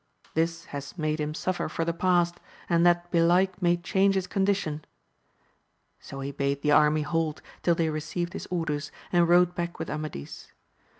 [0.33, 4.83] This has made him suffer for the past, and that belike may change his condition
[4.83, 4.85] I
[5.99, 9.77] So he bade the army halt till they re ceived his orders, and rode back
[9.77, 10.53] with Amadis.